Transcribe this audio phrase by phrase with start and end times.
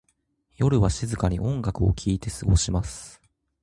[0.57, 3.21] 夜は静かに音楽を聴いて過ごします。